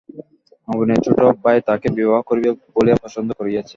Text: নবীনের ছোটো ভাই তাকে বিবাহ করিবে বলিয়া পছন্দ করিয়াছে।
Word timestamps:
নবীনের 0.67 0.99
ছোটো 1.05 1.23
ভাই 1.43 1.57
তাকে 1.69 1.87
বিবাহ 1.97 2.19
করিবে 2.29 2.49
বলিয়া 2.75 2.97
পছন্দ 3.03 3.29
করিয়াছে। 3.39 3.69